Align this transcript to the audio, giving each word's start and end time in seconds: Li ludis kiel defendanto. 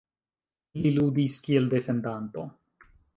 Li 0.85 0.93
ludis 0.95 1.37
kiel 1.47 1.69
defendanto. 1.77 2.47